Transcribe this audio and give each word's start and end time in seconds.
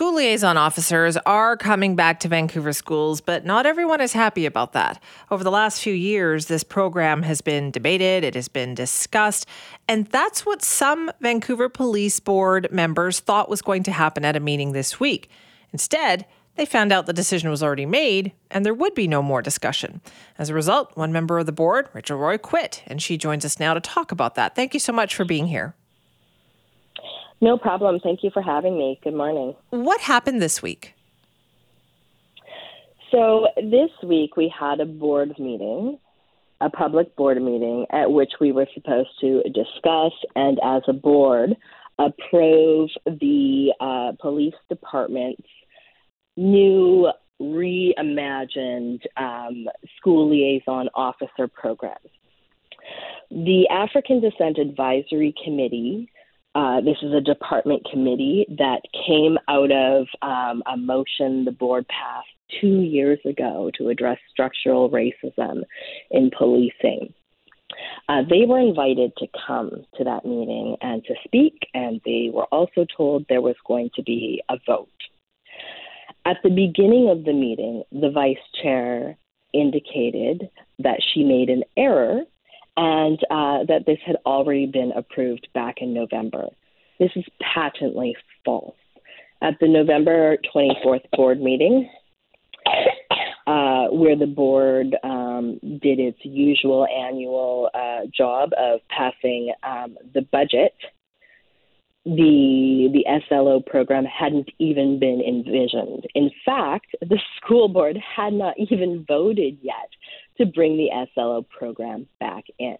school 0.00 0.14
liaison 0.14 0.56
officers 0.56 1.18
are 1.26 1.58
coming 1.58 1.94
back 1.94 2.20
to 2.20 2.26
Vancouver 2.26 2.72
schools, 2.72 3.20
but 3.20 3.44
not 3.44 3.66
everyone 3.66 4.00
is 4.00 4.14
happy 4.14 4.46
about 4.46 4.72
that. 4.72 4.98
Over 5.30 5.44
the 5.44 5.50
last 5.50 5.82
few 5.82 5.92
years, 5.92 6.46
this 6.46 6.64
program 6.64 7.22
has 7.24 7.42
been 7.42 7.70
debated, 7.70 8.24
it 8.24 8.34
has 8.34 8.48
been 8.48 8.74
discussed, 8.74 9.44
and 9.86 10.06
that's 10.06 10.46
what 10.46 10.62
some 10.62 11.10
Vancouver 11.20 11.68
Police 11.68 12.18
Board 12.18 12.66
members 12.72 13.20
thought 13.20 13.50
was 13.50 13.60
going 13.60 13.82
to 13.82 13.92
happen 13.92 14.24
at 14.24 14.36
a 14.36 14.40
meeting 14.40 14.72
this 14.72 14.98
week. 14.98 15.28
Instead, 15.70 16.24
they 16.54 16.64
found 16.64 16.92
out 16.92 17.04
the 17.04 17.12
decision 17.12 17.50
was 17.50 17.62
already 17.62 17.84
made 17.84 18.32
and 18.50 18.64
there 18.64 18.72
would 18.72 18.94
be 18.94 19.06
no 19.06 19.20
more 19.20 19.42
discussion. 19.42 20.00
As 20.38 20.48
a 20.48 20.54
result, 20.54 20.96
one 20.96 21.12
member 21.12 21.38
of 21.38 21.44
the 21.44 21.52
board, 21.52 21.90
Rachel 21.92 22.16
Roy, 22.16 22.38
quit, 22.38 22.82
and 22.86 23.02
she 23.02 23.18
joins 23.18 23.44
us 23.44 23.60
now 23.60 23.74
to 23.74 23.80
talk 23.80 24.12
about 24.12 24.34
that. 24.36 24.54
Thank 24.54 24.72
you 24.72 24.80
so 24.80 24.94
much 24.94 25.14
for 25.14 25.26
being 25.26 25.48
here. 25.48 25.74
No 27.40 27.56
problem. 27.56 28.00
Thank 28.00 28.22
you 28.22 28.30
for 28.30 28.42
having 28.42 28.76
me. 28.76 29.00
Good 29.02 29.14
morning. 29.14 29.54
What 29.70 30.00
happened 30.00 30.42
this 30.42 30.62
week? 30.62 30.94
So, 33.10 33.48
this 33.56 33.90
week 34.04 34.36
we 34.36 34.52
had 34.56 34.78
a 34.78 34.86
board 34.86 35.34
meeting, 35.38 35.98
a 36.60 36.70
public 36.70 37.16
board 37.16 37.42
meeting, 37.42 37.86
at 37.90 38.12
which 38.12 38.32
we 38.40 38.52
were 38.52 38.68
supposed 38.74 39.08
to 39.20 39.42
discuss 39.44 40.12
and, 40.36 40.60
as 40.62 40.82
a 40.86 40.92
board, 40.92 41.56
approve 41.98 42.90
the 43.06 43.72
uh, 43.80 44.12
police 44.20 44.54
department's 44.68 45.42
new 46.36 47.10
reimagined 47.40 49.00
um, 49.16 49.66
school 49.96 50.30
liaison 50.30 50.88
officer 50.94 51.48
program. 51.48 51.98
The 53.30 53.66
African 53.70 54.20
Descent 54.20 54.58
Advisory 54.58 55.34
Committee 55.44 56.10
uh, 56.54 56.80
this 56.80 56.96
is 57.02 57.12
a 57.12 57.20
department 57.20 57.86
committee 57.90 58.46
that 58.58 58.80
came 59.06 59.38
out 59.48 59.70
of 59.70 60.06
um, 60.22 60.62
a 60.66 60.76
motion 60.76 61.44
the 61.44 61.52
board 61.52 61.86
passed 61.88 62.28
two 62.60 62.80
years 62.80 63.20
ago 63.24 63.70
to 63.78 63.88
address 63.88 64.18
structural 64.30 64.90
racism 64.90 65.62
in 66.10 66.30
policing. 66.36 67.12
Uh, 68.08 68.22
they 68.28 68.46
were 68.46 68.58
invited 68.58 69.12
to 69.16 69.28
come 69.46 69.70
to 69.96 70.02
that 70.02 70.24
meeting 70.24 70.76
and 70.80 71.04
to 71.04 71.14
speak, 71.24 71.54
and 71.72 72.00
they 72.04 72.30
were 72.32 72.46
also 72.46 72.84
told 72.96 73.24
there 73.28 73.40
was 73.40 73.54
going 73.66 73.88
to 73.94 74.02
be 74.02 74.42
a 74.48 74.56
vote. 74.66 74.88
At 76.24 76.38
the 76.42 76.50
beginning 76.50 77.08
of 77.08 77.24
the 77.24 77.32
meeting, 77.32 77.84
the 77.92 78.10
vice 78.10 78.36
chair 78.60 79.16
indicated 79.54 80.50
that 80.80 81.00
she 81.12 81.22
made 81.22 81.48
an 81.48 81.62
error 81.76 82.22
and 82.76 83.18
uh, 83.30 83.64
that 83.68 83.84
this 83.86 83.98
had 84.04 84.16
already 84.26 84.66
been 84.66 84.92
approved 84.96 85.48
back 85.54 85.76
in 85.78 85.94
November. 85.94 86.46
This 86.98 87.10
is 87.16 87.24
patently 87.54 88.16
false. 88.44 88.76
At 89.42 89.54
the 89.60 89.68
November 89.68 90.36
24th 90.54 91.04
board 91.16 91.40
meeting, 91.40 91.88
uh, 93.46 93.86
where 93.88 94.16
the 94.16 94.26
board 94.26 94.96
um, 95.02 95.58
did 95.82 95.98
its 95.98 96.18
usual 96.22 96.86
annual 96.86 97.70
uh, 97.74 98.06
job 98.14 98.50
of 98.58 98.80
passing 98.90 99.52
um, 99.62 99.96
the 100.14 100.22
budget, 100.30 100.74
the 102.04 102.88
the 102.92 103.04
SLO 103.28 103.60
program 103.60 104.04
hadn't 104.04 104.50
even 104.58 104.98
been 104.98 105.20
envisioned. 105.20 106.06
In 106.14 106.30
fact, 106.44 106.86
the 107.00 107.18
school 107.36 107.68
board 107.68 107.98
had 107.98 108.32
not 108.32 108.54
even 108.58 109.04
voted 109.06 109.58
yet 109.62 109.90
to 110.40 110.46
bring 110.46 110.76
the 110.76 110.88
SLO 111.14 111.42
program 111.42 112.06
back 112.18 112.44
in. 112.58 112.76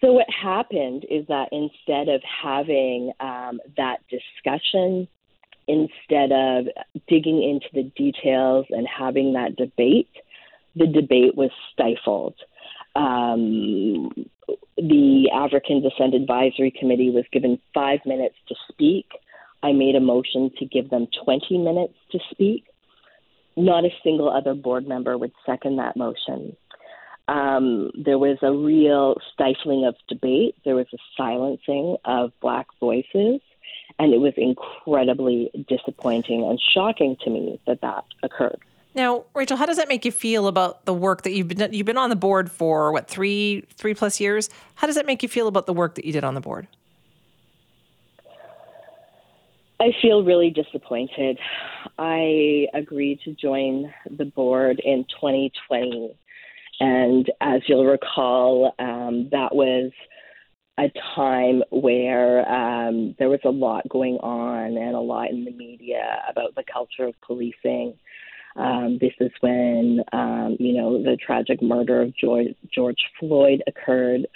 So, 0.00 0.12
what 0.12 0.26
happened 0.30 1.04
is 1.10 1.26
that 1.26 1.48
instead 1.50 2.08
of 2.08 2.22
having 2.22 3.12
um, 3.18 3.60
that 3.76 3.98
discussion, 4.08 5.08
instead 5.66 6.30
of 6.30 6.66
digging 7.08 7.42
into 7.42 7.66
the 7.74 7.90
details 7.96 8.66
and 8.70 8.86
having 8.86 9.32
that 9.32 9.56
debate, 9.56 10.10
the 10.76 10.86
debate 10.86 11.36
was 11.36 11.50
stifled. 11.72 12.36
Um, 12.94 14.10
the 14.76 15.30
African 15.34 15.82
Descent 15.82 16.14
Advisory 16.14 16.72
Committee 16.78 17.10
was 17.10 17.24
given 17.32 17.58
five 17.74 17.98
minutes 18.06 18.36
to 18.48 18.54
speak. 18.70 19.06
I 19.62 19.72
made 19.72 19.96
a 19.96 20.00
motion 20.00 20.50
to 20.58 20.64
give 20.64 20.90
them 20.90 21.08
20 21.24 21.58
minutes 21.58 21.94
to 22.12 22.18
speak. 22.30 22.64
Not 23.58 23.84
a 23.84 23.90
single 24.04 24.30
other 24.30 24.54
board 24.54 24.86
member 24.86 25.18
would 25.18 25.32
second 25.44 25.76
that 25.76 25.96
motion. 25.96 26.56
Um, 27.26 27.90
there 27.94 28.18
was 28.18 28.38
a 28.40 28.52
real 28.52 29.16
stifling 29.32 29.84
of 29.84 29.96
debate. 30.08 30.54
There 30.64 30.76
was 30.76 30.86
a 30.94 30.98
silencing 31.16 31.96
of 32.04 32.30
Black 32.40 32.68
voices. 32.78 33.40
And 33.98 34.14
it 34.14 34.18
was 34.18 34.32
incredibly 34.36 35.50
disappointing 35.68 36.44
and 36.44 36.60
shocking 36.72 37.16
to 37.24 37.30
me 37.30 37.60
that 37.66 37.80
that 37.80 38.04
occurred. 38.22 38.60
Now, 38.94 39.24
Rachel, 39.34 39.56
how 39.56 39.66
does 39.66 39.76
that 39.76 39.88
make 39.88 40.04
you 40.04 40.12
feel 40.12 40.46
about 40.46 40.84
the 40.84 40.94
work 40.94 41.22
that 41.22 41.32
you've 41.32 41.48
been 41.48 41.72
you've 41.72 41.86
been 41.86 41.98
on 41.98 42.10
the 42.10 42.16
board 42.16 42.50
for 42.50 42.92
what 42.92 43.08
three 43.08 43.64
three 43.74 43.94
plus 43.94 44.20
years? 44.20 44.50
How 44.76 44.86
does 44.86 44.96
that 44.96 45.06
make 45.06 45.22
you 45.22 45.28
feel 45.28 45.48
about 45.48 45.66
the 45.66 45.72
work 45.72 45.96
that 45.96 46.04
you 46.04 46.12
did 46.12 46.24
on 46.24 46.34
the 46.34 46.40
board? 46.40 46.68
I 49.80 49.92
feel 50.02 50.24
really 50.24 50.50
disappointed. 50.50 51.38
I 51.98 52.66
agreed 52.74 53.20
to 53.24 53.34
join 53.34 53.92
the 54.10 54.24
board 54.24 54.80
in 54.84 55.04
2020. 55.20 56.14
And 56.80 57.30
as 57.40 57.60
you'll 57.66 57.86
recall, 57.86 58.74
um, 58.78 59.28
that 59.30 59.54
was 59.54 59.92
a 60.78 60.90
time 61.14 61.62
where 61.70 62.48
um, 62.48 63.14
there 63.18 63.28
was 63.28 63.40
a 63.44 63.50
lot 63.50 63.88
going 63.88 64.16
on 64.16 64.76
and 64.76 64.94
a 64.96 65.00
lot 65.00 65.30
in 65.30 65.44
the 65.44 65.52
media 65.52 66.22
about 66.28 66.54
the 66.54 66.64
culture 66.72 67.04
of 67.04 67.14
policing. 67.20 67.94
Um, 68.56 68.98
this 69.00 69.12
is 69.20 69.30
when, 69.40 70.02
um, 70.12 70.56
you 70.58 70.72
know, 70.74 71.00
the 71.02 71.16
tragic 71.24 71.62
murder 71.62 72.02
of 72.02 72.16
George, 72.16 72.48
George 72.74 72.98
Floyd 73.18 73.62
occurred. 73.68 74.26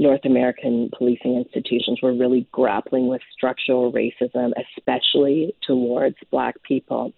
North 0.00 0.24
American 0.24 0.88
policing 0.96 1.36
institutions 1.36 2.00
were 2.02 2.14
really 2.14 2.48
grappling 2.52 3.06
with 3.08 3.20
structural 3.30 3.92
racism, 3.92 4.52
especially 4.78 5.54
towards 5.66 6.16
Black 6.30 6.54
people. 6.62 7.12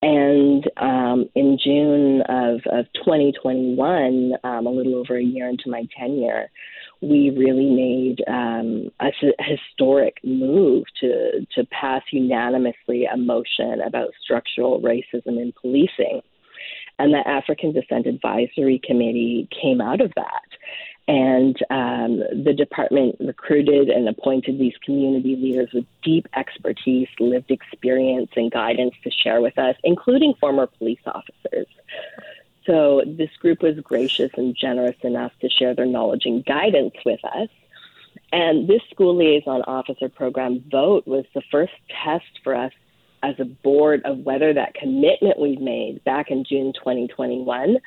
And 0.00 0.70
um, 0.76 1.28
in 1.34 1.58
June 1.62 2.22
of, 2.28 2.60
of 2.70 2.86
2021, 3.04 4.34
um, 4.44 4.66
a 4.66 4.70
little 4.70 4.94
over 4.94 5.16
a 5.16 5.22
year 5.22 5.48
into 5.48 5.68
my 5.68 5.82
tenure, 5.98 6.48
we 7.00 7.30
really 7.30 7.70
made 7.70 8.22
um, 8.28 8.90
a 9.00 9.10
historic 9.42 10.18
move 10.22 10.84
to, 11.00 11.44
to 11.56 11.64
pass 11.72 12.02
unanimously 12.12 13.06
a 13.12 13.16
motion 13.16 13.80
about 13.84 14.10
structural 14.22 14.80
racism 14.80 15.40
in 15.40 15.52
policing. 15.60 16.20
And 17.00 17.12
the 17.12 17.26
African 17.26 17.72
Descent 17.72 18.06
Advisory 18.06 18.80
Committee 18.84 19.48
came 19.60 19.80
out 19.80 20.00
of 20.00 20.12
that. 20.14 20.47
And 21.08 21.56
um, 21.70 22.18
the 22.44 22.52
department 22.54 23.16
recruited 23.18 23.88
and 23.88 24.06
appointed 24.10 24.58
these 24.58 24.74
community 24.84 25.36
leaders 25.36 25.70
with 25.72 25.86
deep 26.02 26.28
expertise, 26.36 27.08
lived 27.18 27.50
experience, 27.50 28.30
and 28.36 28.52
guidance 28.52 28.94
to 29.04 29.10
share 29.10 29.40
with 29.40 29.58
us, 29.58 29.74
including 29.82 30.34
former 30.38 30.66
police 30.66 31.00
officers. 31.06 31.66
So 32.66 33.02
this 33.06 33.30
group 33.40 33.62
was 33.62 33.80
gracious 33.80 34.30
and 34.36 34.54
generous 34.54 34.96
enough 35.02 35.32
to 35.40 35.48
share 35.48 35.74
their 35.74 35.86
knowledge 35.86 36.26
and 36.26 36.44
guidance 36.44 36.94
with 37.06 37.24
us. 37.24 37.48
And 38.30 38.68
this 38.68 38.82
school 38.90 39.16
liaison 39.16 39.62
officer 39.62 40.10
program 40.10 40.62
vote 40.70 41.06
was 41.06 41.24
the 41.34 41.42
first 41.50 41.72
test 42.04 42.26
for 42.44 42.54
us 42.54 42.72
as 43.22 43.34
a 43.38 43.46
board 43.46 44.02
of 44.04 44.18
whether 44.18 44.52
that 44.52 44.74
commitment 44.74 45.38
we 45.38 45.56
made 45.56 46.04
back 46.04 46.30
in 46.30 46.44
June 46.44 46.74
2021 46.74 47.78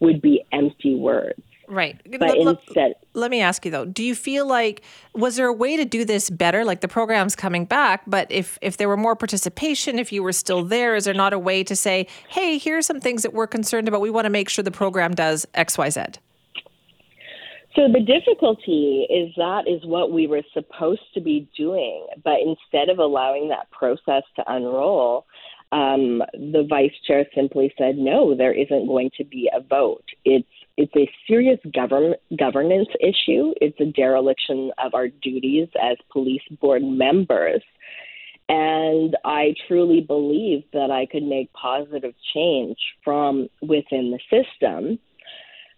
would 0.00 0.22
be 0.22 0.42
empty 0.50 0.94
words. 0.94 1.42
Right. 1.72 1.98
But 2.18 2.38
let, 2.38 2.58
instead, 2.58 2.94
let 3.14 3.30
me 3.30 3.40
ask 3.40 3.64
you 3.64 3.70
though, 3.70 3.86
do 3.86 4.04
you 4.04 4.14
feel 4.14 4.46
like 4.46 4.82
was 5.14 5.36
there 5.36 5.46
a 5.46 5.52
way 5.54 5.78
to 5.78 5.86
do 5.86 6.04
this 6.04 6.28
better? 6.28 6.66
Like 6.66 6.82
the 6.82 6.88
program's 6.88 7.34
coming 7.34 7.64
back, 7.64 8.02
but 8.06 8.30
if 8.30 8.58
if 8.60 8.76
there 8.76 8.90
were 8.90 8.96
more 8.98 9.16
participation, 9.16 9.98
if 9.98 10.12
you 10.12 10.22
were 10.22 10.34
still 10.34 10.64
there, 10.64 10.94
is 10.94 11.06
there 11.06 11.14
not 11.14 11.32
a 11.32 11.38
way 11.38 11.64
to 11.64 11.74
say, 11.74 12.06
"Hey, 12.28 12.58
here 12.58 12.76
are 12.76 12.82
some 12.82 13.00
things 13.00 13.22
that 13.22 13.32
we're 13.32 13.46
concerned 13.46 13.88
about. 13.88 14.02
We 14.02 14.10
want 14.10 14.26
to 14.26 14.30
make 14.30 14.50
sure 14.50 14.62
the 14.62 14.70
program 14.70 15.14
does 15.14 15.46
XYZ." 15.54 16.18
So 17.74 17.88
the 17.90 18.00
difficulty 18.00 19.06
is 19.08 19.32
that 19.38 19.62
is 19.66 19.82
what 19.86 20.12
we 20.12 20.26
were 20.26 20.42
supposed 20.52 21.14
to 21.14 21.22
be 21.22 21.48
doing, 21.56 22.06
but 22.22 22.36
instead 22.44 22.90
of 22.90 22.98
allowing 22.98 23.48
that 23.48 23.70
process 23.70 24.24
to 24.36 24.44
unroll, 24.46 25.24
um, 25.72 26.22
the 26.34 26.66
vice 26.68 26.92
chair 27.06 27.24
simply 27.34 27.72
said, 27.78 27.96
"No, 27.96 28.34
there 28.34 28.52
isn't 28.52 28.86
going 28.86 29.10
to 29.16 29.24
be 29.24 29.48
a 29.50 29.60
vote. 29.60 30.04
It's 30.26 30.46
it's 30.76 30.94
a 30.96 31.10
serious 31.26 31.60
govern- 31.74 32.16
governance 32.36 32.88
issue. 33.00 33.54
It's 33.60 33.78
a 33.80 33.86
dereliction 33.86 34.72
of 34.78 34.94
our 34.94 35.08
duties 35.08 35.68
as 35.80 35.96
police 36.10 36.42
board 36.60 36.82
members." 36.82 37.62
And 38.48 39.16
I 39.24 39.54
truly 39.66 40.00
believe 40.00 40.64
that 40.72 40.90
I 40.90 41.06
could 41.06 41.22
make 41.22 41.52
positive 41.52 42.14
change 42.34 42.76
from 43.04 43.48
within 43.62 44.10
the 44.10 44.18
system. 44.28 44.98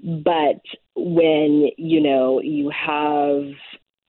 But 0.00 0.61
when, 0.96 1.70
you 1.76 2.00
know, 2.00 2.41
you 2.41 2.70
have 2.70 3.44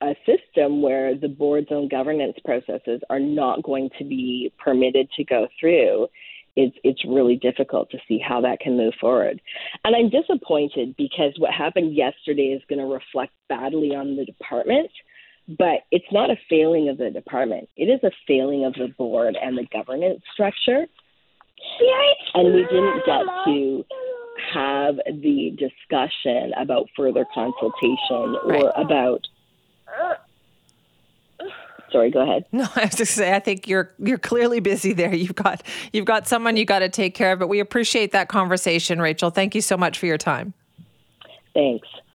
a 0.01 0.15
system 0.25 0.81
where 0.81 1.15
the 1.15 1.27
board's 1.27 1.71
own 1.71 1.87
governance 1.87 2.37
processes 2.43 3.01
are 3.09 3.19
not 3.19 3.63
going 3.63 3.89
to 3.97 4.03
be 4.03 4.51
permitted 4.57 5.09
to 5.11 5.23
go 5.23 5.47
through, 5.59 6.07
it's 6.55 6.75
it's 6.83 7.03
really 7.05 7.35
difficult 7.35 7.89
to 7.91 7.97
see 8.07 8.19
how 8.19 8.41
that 8.41 8.59
can 8.59 8.77
move 8.77 8.93
forward. 8.99 9.41
And 9.83 9.95
I'm 9.95 10.09
disappointed 10.09 10.95
because 10.97 11.33
what 11.37 11.53
happened 11.53 11.95
yesterday 11.95 12.53
is 12.53 12.61
going 12.69 12.79
to 12.79 12.85
reflect 12.85 13.33
badly 13.49 13.95
on 13.95 14.15
the 14.15 14.25
department, 14.25 14.89
but 15.47 15.81
it's 15.91 16.11
not 16.11 16.29
a 16.29 16.37
failing 16.49 16.89
of 16.89 16.97
the 16.97 17.09
department. 17.09 17.69
It 17.75 17.85
is 17.85 17.99
a 18.03 18.11
failing 18.27 18.65
of 18.65 18.73
the 18.73 18.93
board 18.97 19.37
and 19.41 19.57
the 19.57 19.67
governance 19.71 20.21
structure. 20.33 20.85
And 22.33 22.53
we 22.53 22.61
didn't 22.63 23.05
get 23.05 23.23
to 23.45 23.85
have 24.53 24.95
the 25.07 25.57
discussion 25.57 26.51
about 26.57 26.87
further 26.95 27.25
consultation 27.33 28.35
or 28.43 28.47
right. 28.47 28.71
about 28.75 29.21
sorry 31.95 32.11
go 32.11 32.21
ahead. 32.21 32.45
No 32.51 32.67
i 32.75 32.85
was 32.85 32.95
just 32.95 32.97
to 32.97 33.05
say 33.05 33.33
i 33.33 33.39
think 33.39 33.67
you're 33.67 33.91
you're 33.99 34.17
clearly 34.17 34.59
busy 34.59 34.93
there. 34.93 35.13
You've 35.15 35.35
got 35.35 35.63
you've 35.93 36.05
got 36.05 36.27
someone 36.27 36.57
you 36.57 36.65
got 36.65 36.79
to 36.79 36.89
take 36.89 37.15
care 37.15 37.31
of 37.31 37.39
but 37.39 37.47
we 37.47 37.59
appreciate 37.59 38.11
that 38.11 38.27
conversation 38.27 38.99
rachel. 39.01 39.29
Thank 39.29 39.55
you 39.55 39.61
so 39.61 39.77
much 39.77 39.97
for 39.97 40.05
your 40.05 40.17
time. 40.17 40.53
Thanks 41.53 41.87